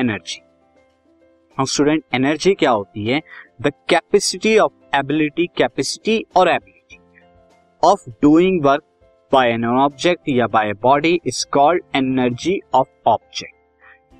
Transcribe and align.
Energy 0.00 0.40
और 1.58 1.66
student 1.66 2.02
energy 2.14 2.54
क्या 2.54 2.70
होती 2.70 3.06
है? 3.06 3.20
The 3.62 3.72
capacity 3.88 4.56
of 4.58 4.96
ability 4.96 5.46
capacity 5.56 6.24
और 6.36 6.48
ability 6.48 6.98
of 7.84 8.08
doing 8.22 8.64
work 8.64 8.82
by 9.32 9.50
an 9.50 9.64
object 9.64 10.28
या 10.28 10.46
by 10.46 10.72
body 10.72 11.20
is 11.26 11.46
called 11.52 11.82
energy 11.96 12.60
of 12.74 12.88
object 13.06 13.54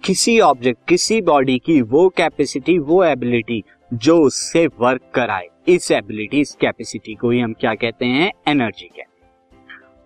किसी 0.05 0.39
object 0.41 0.89
किसी 0.89 1.21
बॉडी 1.23 1.59
की 1.59 1.81
वो 1.83 2.09
कैपेसिटी 2.09 2.79
वो 2.79 3.05
एबिलिटी 3.05 3.63
जो 3.95 4.17
उससे 4.23 4.67
वर्क 4.67 5.03
कराए, 5.15 5.47
इस 5.69 5.91
एबिलिटी 5.91 6.41
इस 6.41 6.57
कैपेसिटी 6.61 7.15
को 7.15 7.31
ही 7.31 7.41
हम 7.41 7.53
क्या 7.53 7.75
कहते 7.75 8.07
हैं? 8.07 8.33
एनर्जी 8.49 8.87
कहते 8.87 9.01
हैं। 9.01 9.09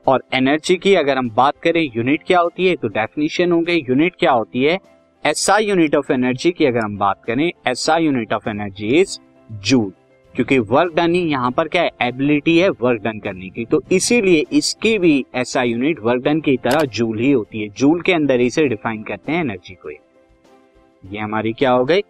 और 0.07 0.25
एनर्जी 0.35 0.77
की 0.77 0.95
अगर 0.95 1.18
हम 1.18 1.31
बात 1.31 1.54
करें 1.63 1.82
यूनिट 1.96 2.22
क्या 2.22 2.41
होती 2.41 2.67
है? 2.67 2.77
तो 2.77 2.89
डेफिनेशन 2.89 3.53
हो 3.53 3.61
गई 3.61 3.79
यूनिट 3.89 4.17
क्या 4.17 4.32
होती 4.32 4.64
है? 4.64 4.79
ऐसा 5.25 5.57
यूनिट 5.59 5.95
ऑफ़ 5.95 6.13
एनर्जी 6.13 6.51
की 6.51 6.64
अगर 6.64 6.79
हम 6.79 6.96
बात 6.99 7.25
करें 7.25 7.51
ऐसा 7.67 7.96
unit 7.96 8.32
of 8.32 8.49
energy 8.49 8.89
is 8.89 9.19
joule 9.53 9.93
क्योंकि 10.35 10.59
वर्क 10.59 10.95
डन 10.95 11.15
ही 11.15 11.21
यहाँ 11.21 11.51
पर 11.51 11.69
क्या 11.69 11.82
है? 11.82 11.91
एबिलिटी 12.03 12.59
है 12.59 12.69
वर्क 12.71 13.03
डन 13.03 13.19
करने 13.19 13.49
की। 13.49 13.65
तो 13.65 13.82
इसीलिए 13.93 14.45
इसकी 14.53 14.99
भी 14.99 15.25
ऐसा 15.35 15.63
यूनिट 15.63 16.01
वर्क 16.01 16.23
डन 16.23 16.41
की 16.41 16.57
तरह 16.57 16.81
जूल 16.81 17.18
ही 17.18 17.31
होती 17.32 17.63
है। 17.63 17.68
जूल 17.68 18.01
के 18.01 18.13
अंदर 18.13 18.41
ही 18.41 18.51
से 18.51 18.67
डिफाइन 18.68 19.03
करते 19.03 19.32
हैं 19.32 19.41
एनर्जी 19.41 19.75
को 19.75 19.91
ये 19.91 21.18
हमारी 21.18 21.53
क्या 21.53 21.71
हो 21.71 21.85
गई? 21.85 22.01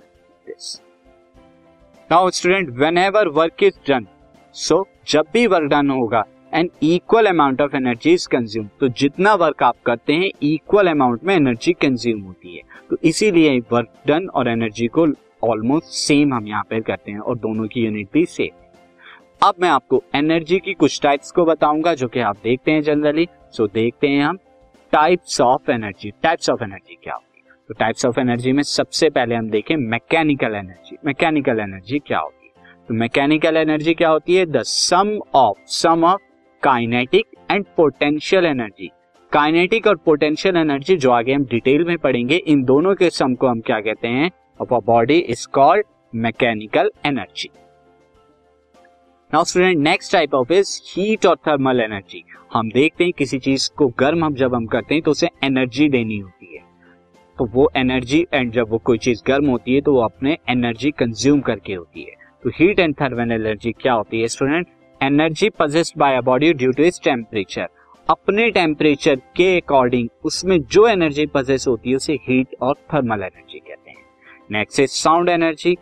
This 0.46 0.80
now 2.10 2.30
student 2.30 2.70
whenever 2.98 3.28
work 3.28 3.62
is 3.62 3.74
done 3.88 4.06
so 4.52 4.86
जब 5.08 5.26
भी 5.32 5.46
वर्क 5.46 5.70
डन 5.70 5.90
होगा 5.90 6.24
an 6.54 6.70
equal 6.82 7.26
amount 7.26 7.60
of 7.60 7.76
energy 7.76 8.12
is 8.12 8.28
consume 8.28 8.68
तो 8.80 8.88
जितना 8.98 9.34
वर्क 9.34 9.62
आप 9.62 9.76
करते 9.86 10.12
हैं 10.12 10.30
इक्वल 10.42 10.88
अमाउंट 10.88 11.24
में 11.24 11.34
एनर्जी 11.34 11.72
कंज्यूम 11.72 12.20
होती 12.20 12.56
है। 12.56 12.62
तो 12.90 12.96
इसीलिए 13.04 13.58
वर्क 13.72 13.88
डन 14.06 14.28
और 14.28 14.48
एनर्जी 14.48 14.86
को 14.88 15.06
ऑलमोस्ट 15.42 15.86
सेम 15.86 16.34
हम 16.34 16.46
यहाँ 16.46 16.62
पे 16.70 16.80
करते 16.80 17.12
हैं 17.12 17.18
और 17.18 17.38
दोनों 17.38 17.66
की 17.68 17.84
यूनिट 17.84 18.08
भी 18.12 18.24
सेम 18.26 18.62
अब 19.42 19.54
मैं 19.60 19.68
आपको 19.68 20.02
एनर्जी 20.14 20.58
की 20.58 20.72
कुछ 20.74 21.00
टाइप्स 21.02 21.30
को 21.30 21.44
बताऊँगा 21.44 21.94
जो 21.94 22.08
कि 22.08 22.20
आप 22.20 22.36
देखते 22.44 22.72
हैं 22.72 22.82
जनरली 22.82 23.26
सो 23.52 23.66
देखते 23.66 24.08
हैं 24.08 24.22
हम 24.24 24.38
types 24.92 25.40
of 25.40 25.70
energy 25.70 26.10
types 26.22 26.50
of 26.50 26.62
energy 26.62 26.98
क्या 27.02 27.14
होती 27.14 27.42
है? 27.46 27.54
तो 27.68 27.74
टाइप्स 27.74 28.06
ऑफ़ 28.06 28.20
एनर्जी 28.20 28.52
में 28.52 28.62
सबसे 28.62 29.10
पहले 29.10 29.34
हम 29.34 29.50
देखें 29.50 29.76
मैकेनिकल 29.76 30.54
एनर्जी 30.54 30.96
मैकेनिकल 31.06 31.60
एनर्जी 31.60 31.98
क्या 31.98 32.18
होती 32.18 32.46
है? 32.46 32.52
तो 32.88 32.94
मैकेनिकल 32.94 33.56
एनर्जी 33.56 33.94
क्या 33.94 34.08
होती 34.08 34.36
है? 34.36 34.46
The 34.46 34.62
sum 34.62 35.18
of 35.34 35.58
sum 35.66 36.04
of 36.04 36.20
kinetic 36.64 37.26
and 37.50 37.64
potential 37.76 38.46
energy 38.46 38.90
kinetic 39.32 39.86
और 39.86 39.96
पोटेंशियल 39.96 40.56
एनर्जी 40.56 40.96
जो 40.96 41.10
आगे 41.10 41.32
हम 41.32 41.44
डिटेल 41.44 41.84
में 41.84 41.96
पढ़ेंगे, 41.98 42.36
इन 42.36 42.62
दोनों 42.64 42.94
के 42.94 43.10
सम 43.10 43.34
को 43.34 43.46
हम 43.46 43.60
क्या 43.60 43.80
कहते 43.80 44.08
हैं? 44.08 44.30
Body 44.60 45.18
is 45.18 45.46
called 45.52 45.86
mechanical 46.14 46.90
energy 47.06 47.48
now 49.30 49.44
student 49.44 49.78
next 49.78 50.12
type 50.12 50.34
of 50.34 50.52
is 50.52 50.80
heat 50.86 51.26
और 51.26 51.36
थर्मल 51.46 51.80
एनर्जी 51.80 52.22
हम 52.54 52.70
देखते 52.70 53.04
हैं 53.04 53.12
किसी 53.18 53.38
चीज़ 53.38 53.70
को 53.76 53.88
गर्म 53.98 54.24
हम 54.24 54.34
जब 54.34 54.54
हम 54.54 54.66
करते 54.66 54.94
हैं 54.94 55.02
तो 55.02 55.10
उसे 55.10 55.28
एनर्जी 55.44 55.88
देनी 55.88 56.18
होती 56.18 56.54
है। 56.54 56.62
तो 57.38 57.46
वो 57.54 57.68
एनर्जी 57.76 58.26
एंड 58.34 58.52
जब 58.52 58.70
वो 58.70 58.78
कोई 58.78 58.98
चीज़ 58.98 59.22
गर्म 59.26 59.50
होती 59.50 59.74
है 59.74 59.80
तो 59.80 59.94
वो 59.94 60.00
अपने 60.02 60.36
एनर्जी 60.50 60.90
कंज्यूम 60.98 61.40
करके 61.40 61.74
होती 61.74 62.02
है। 62.02 62.14
तो 62.44 62.50
हीट 62.54 62.80
एंड 62.80 62.94
थर्मल 63.00 63.32
एनर्जी 63.32 63.72
क्या 63.72 63.92
होती 63.92 64.20
है 64.20 64.28
student 64.28 64.66
energy 65.04 65.48
possessed 65.58 65.98
by 65.98 66.16
a 66.16 66.20
body 66.22 66.52
due 66.52 66.72
to 66.72 66.82
its 66.82 67.00
temperature 67.04 67.68
अपने 68.08 68.50
टेम्परेचर 68.50 69.16
के 69.36 69.56
अकॉर्डिंग 69.60 70.08
उसमें 70.24 70.60
जो 70.62 70.86
एनर्जी 70.88 71.26
पजेस 71.26 71.66
होती 71.68 71.90
है, 71.90 71.96
उसे 71.96 72.14
हीट 72.28 72.54
और 72.62 72.74
थर्मल 72.94 73.22
एनर्जी 73.22 73.58
कहते 73.58 73.90
हैं। 73.90 73.96
Next 74.52 74.80
is 74.80 74.90
sound 74.92 75.28
energy 75.28 75.76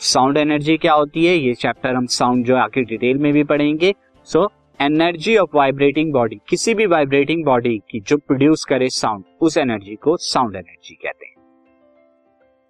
sound 0.00 0.36
energy 0.36 0.76
क्या 0.76 0.92
होती 0.92 1.24
है? 1.26 1.34
ये 1.34 1.54
चैप्टर 1.54 1.94
हम 1.94 2.06
साउंड 2.08 2.44
जो 2.46 2.56
आके 2.56 2.82
डिटेल 2.82 3.18
में 3.18 3.32
भी 3.32 3.44
पढ़ेंगे। 3.44 3.94
So 4.28 4.48
energy 4.80 5.36
of 5.36 5.56
vibrating 5.56 6.12
body 6.12 6.40
किसी 6.48 6.74
भी 6.74 6.86
वाइब्रेटिंग 6.86 7.44
बॉडी 7.44 7.78
की 7.90 8.00
जो 8.00 8.16
प्रोड्यूस 8.18 8.64
करे 8.64 8.88
साउंड 8.90 9.24
उस 9.40 9.56
एनर्जी 9.58 9.94
को 10.02 10.16
साउंड 10.22 10.56
एनर्जी 10.56 10.94
कहते 10.94 11.26
हैं। 11.26 11.32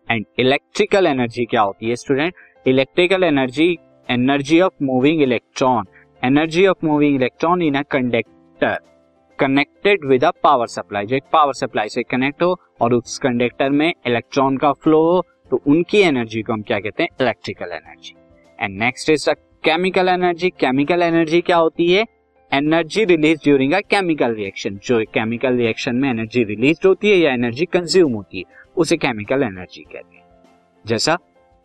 एंड 0.09 0.25
इलेक्ट्रिकल 0.39 1.07
एनर्जी 1.07 1.45
क्या 1.45 1.63
होती 1.63 1.89
है 1.89 1.97
student 1.97 2.35
electrical 2.67 3.25
energy 3.25 3.77
energy 4.11 4.61
of 4.61 4.73
moving 4.83 5.23
electron 5.23 5.87
energy 6.23 6.67
of 6.67 6.87
moving 6.87 7.15
electron 7.17 7.63
in 7.63 7.75
a 7.75 7.83
conductor 7.91 8.79
connected 9.39 10.05
with 10.05 10.25
a 10.25 10.31
power 10.43 10.67
supply 10.67 11.07
जो 11.07 11.17
एक 11.17 11.25
पावर 11.33 11.53
सप्लाई 11.53 11.89
से 11.89 12.03
कनेक्ट 12.03 12.43
हो 12.43 12.57
और 12.81 12.95
उस 12.95 13.19
कंडक्टर 13.19 13.71
में 13.71 13.93
इलेक्ट्रॉन 14.07 14.57
का 14.57 14.73
फ्लो 14.73 15.01
हो 15.03 15.23
तो 15.51 15.63
उनकी 15.67 15.99
एनर्जी 15.99 16.43
को 16.43 16.53
हम 16.53 16.63
क्या 16.63 16.79
कहते 16.81 17.03
हैं? 17.03 17.11
Electrical 17.21 17.73
energy 17.73 18.15
and 18.59 18.79
next 18.79 19.11
is 19.11 19.31
a 19.31 19.33
chemical 19.65 20.09
energy 20.09 20.51
chemical 20.51 21.03
energy 21.03 21.41
क्या 21.41 21.57
होती 21.57 21.93
है? 21.93 22.05
Energy 22.53 23.05
release 23.05 23.39
during 23.45 23.73
a 23.73 23.81
chemical 23.81 24.35
reaction 24.35 24.79
जो 24.85 25.03
केमिकल 25.15 25.57
रिएक्शन 25.57 25.97
में 25.97 26.09
एनर्जी 26.11 26.45
रिलीज़ 26.45 26.87
होती 26.87 27.11
है 27.11 27.17
या 27.17 27.33
एनर्जी 27.33 27.65
कंज्यूम 27.65 28.13
होती 28.13 28.39
है, 28.39 28.45
उसे 28.77 28.97
केमिकल 28.97 29.43
एनर्जी 29.43 29.83
कहते 29.83 30.17
हैं। 30.17 30.25
जैसा 30.87 31.19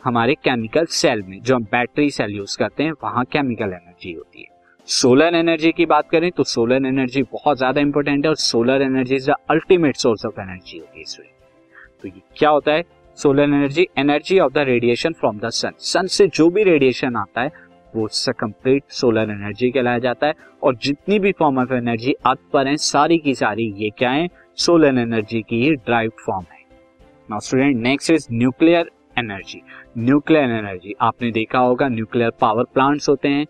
हमारे 0.03 0.35
केमिकल 0.35 0.85
सेल 0.87 1.21
में, 1.23 1.39
जो 1.41 1.55
हम 1.55 1.63
बैटरी 1.63 2.09
सेल 2.11 2.31
यूज़ 2.31 2.57
करते 2.57 2.83
हैं, 2.83 2.91
वहाँ 3.03 3.23
केमिकल 3.25 3.73
एनर्जी 3.73 4.13
होती 4.13 4.41
है। 4.41 4.47
सोलर 4.87 5.35
एनर्जी 5.35 5.71
की 5.71 5.85
बात 5.85 6.09
करें 6.09 6.29
तो 6.31 6.43
सोलर 6.45 6.85
एनर्जी 6.85 7.21
बहुत 7.23 7.57
ज़्यादा 7.57 7.81
इंपॉर्टेंट 7.81 8.25
है 8.25 8.29
और 8.29 8.35
solar 8.37 8.81
energy 8.81 9.15
is 9.15 9.29
the 9.31 9.35
ultimate 9.49 9.95
source 9.97 10.25
of 10.25 10.39
energy 10.41 10.77
होती 10.77 10.97
है 10.97 11.01
इसमें 11.01 11.27
तो 12.01 12.07
ये 12.07 12.21
क्या 12.37 12.49
होता 12.49 12.71
है? 12.71 12.83
Solar 13.17 13.43
energy 13.43 13.87
energy 13.97 14.39
of 14.39 14.53
the 14.53 14.57
radiation 14.67 15.13
from 15.13 15.39
the 15.39 15.49
sun 15.51 15.71
sun 15.79 16.07
से 16.07 16.27
जो 16.27 16.49
भी 16.49 16.63
रेडिएशन 16.63 17.16
आता 17.16 17.41
है, 17.41 17.51
वो 17.93 18.05
उससे 18.05 18.31
कंप्लीट 18.31 18.83
सोलर 18.91 19.29
एनर्जी 19.31 19.69
कहलाया 19.71 19.99
जाता 19.99 20.27
है। 20.27 20.33
और 20.63 20.75
जितनी 20.75 21.19
भी 21.19 21.31
फॉर्म 21.31 21.59
ऑफ़ 21.59 21.73
एनर्जी 21.73 22.13
अर्थ 22.25 22.39
पर 22.53 22.67
है, 22.67 22.75
सारी 22.77 23.17
की 23.17 23.33
सारी 23.35 23.73
ये 23.77 23.89
क्या 23.89 24.11
है? 24.11 24.27
सोलर 24.57 24.99
एनर्जी 24.99 25.41
की 25.41 25.61
ही 25.63 25.75
ड्राइव 25.75 26.11
फॉर्म 26.25 26.45
है। 26.51 26.63
Now 27.29 27.39
student 27.39 27.77
next 27.77 28.11
is 28.11 28.27
nuclear 28.31 28.89
energy 29.19 29.62
nuclear 30.00 30.52
energy 30.52 30.94
आपने 31.02 31.31
देखा 31.31 31.59
होगा 31.59 31.88
न्यूक्लियर 31.90 32.31
पावर 32.41 32.63
प्लांट्स 32.74 33.09
होते 33.09 33.28
हैं। 33.28 33.46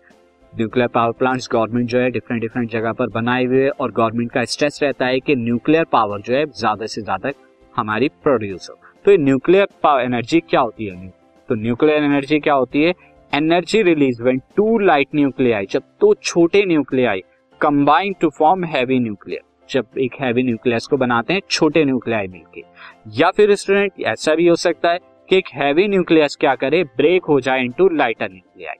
न्यूक्लियर 0.52 0.88
पावर 0.88 1.12
प्लांट्स 1.12 1.48
गवर्नमेंट 1.52 1.88
जो 1.88 1.98
है 1.98 2.10
डिफरेंट 2.10 2.40
डिफरेंट 2.42 2.70
जगह 2.70 2.92
पर 2.92 3.08
बनाए 3.10 3.44
हुए 3.44 3.68
और 3.70 3.92
गवर्नमेंट 3.92 4.32
का 4.32 4.44
स्ट्रेस 4.46 4.78
रहता 4.82 5.06
है 5.06 5.20
कि 5.20 5.36
न्यूक्लियर 5.36 5.84
पावर 5.92 6.20
जो 6.20 6.34
है 6.34 6.44
ज़्यादा 6.48 6.86
से 6.86 7.02
ज़्यादा 7.02 7.32
हमारी 7.74 8.08
प्रोड्यूस 8.22 8.68
हो। 8.70 8.76
तो 9.04 9.16
न्यूक्लियर 9.18 9.66
पावर 9.82 10.02
एनर्जी 10.02 10.40
क्या 10.40 10.60
होती 10.60 10.86
है? 10.86 11.08
तो 11.48 11.54
न्यूक्लियर 11.56 12.02
एनर्जी 12.04 12.38
क्या 12.40 12.54
होती 12.54 12.82
है? 12.82 12.94
Energy 13.32 13.82
release 13.82 14.22
when 14.22 14.40
two 14.56 14.78
light 14.78 15.08
nuclei 15.14 15.66
जब 15.70 15.82
दो 16.00 16.14
छोटे 16.22 16.64
nuclei 16.66 17.22
combine 17.60 18.14
to 18.20 18.30
form 18.30 18.64
heavy 18.66 18.98
nuclear 19.00 19.42
जब 19.70 19.98
एक 20.00 20.14
हैवी 20.20 20.42
न्यूक्लियस 20.42 20.86
को 20.86 20.96
बनाते 20.96 21.32
हैं 21.32 21.40
छोटे 21.50 21.84
न्यूक्लियाई 21.84 22.28
मिलके। 22.28 22.62
या 23.18 23.30
फिर 23.30 23.54
स्टूडेंट 23.54 24.00
ऐसा 24.06 24.34
भी 24.34 24.46
हो 24.46 24.56
सकता 24.56 24.92
है 24.92 24.98
कि 25.30 25.36
एक 25.36 25.48
हैवी 25.54 25.86
न्यूक्लियस 25.88 26.36
क्या 26.36 26.54
करे? 26.54 26.82
ब्रेक 26.86 27.24
हो 27.24 27.40
जाए 27.40 27.60
इनटू 27.60 27.88
लाइटर 27.88 28.30
न्यूक्लियाई 28.30 28.74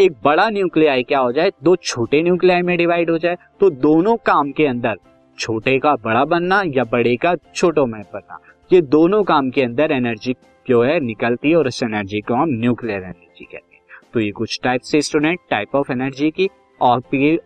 एक 0.00 0.12
बड़ा 0.24 0.48
न्यूक्लियाई 0.50 1.02
क्या 1.02 1.18
हो 1.18 1.32
जाए? 1.32 1.50
दो 1.62 1.74
छोटे 1.76 2.22
न्यूक्लियाई 2.22 2.62
में 2.62 2.76
डिवाइड 2.78 3.10
हो 3.10 3.18
जाए 3.18 3.36
तो 3.60 3.70
दोनों 3.70 4.16
काम 4.26 4.50
के 4.52 4.66
अंदर, 4.66 4.96
छोटे 5.38 5.78
का 5.78 5.94
बड़ा 5.96 6.24
बनना 6.24 6.62
या 6.66 6.84
बड़े 6.84 7.14
का 7.16 7.34
छोटो 7.54 7.86
में 7.86 8.00
बनना, 8.14 8.38
ये 8.70 8.80
दोनों 8.82 9.22
काम 9.24 9.50
के 9.50 9.62
अंदर 9.62 9.92
एनर्जी 9.92 10.34
जो 10.66 10.82
है, 10.82 10.98
निकलती 11.00 11.50
है 11.50 11.56
और 11.56 11.66
इस 11.66 11.82
एनर्जी 11.82 12.20
को 12.20 12.34
हम 12.34 12.48
न्यूक्लियर 12.50 13.02
एनर्जी 13.02 13.44
कहते 13.44 13.74
हैं। 13.74 14.00
तो 14.14 14.20
ये 14.20 14.30
कुछ 14.32 14.60
टाइप 14.64 14.80
से 14.82 15.00
स्टूडेंट 15.00 15.38
टाइप 15.50 15.76
ऑफ़ 15.76 15.92
एनर्जी 15.92 16.30
की, 16.30 16.48
और 16.80 17.02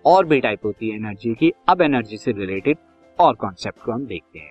और 0.06 0.26
भी 0.26 0.40
टाइप 0.40 0.64
होती 0.64 0.88
है 0.88 0.96
एनर्जी 0.96 1.34
की। 1.34 1.52
अब 1.68 1.82
एनर्जी 1.82 2.16
से 2.16 2.32
रिलेटेड 2.32 2.76
और 3.18 3.34
कॉन्सेप्ट 3.34 3.84
को 3.84 3.92
हम 3.92 4.06
देखते 4.06 4.38
हैं। 4.38 4.50